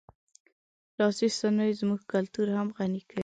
لاسي 0.97 1.27
صنایع 1.39 1.73
زموږ 1.81 1.99
کلتور 2.13 2.47
هم 2.57 2.67
غني 2.77 3.01
کوي. 3.09 3.19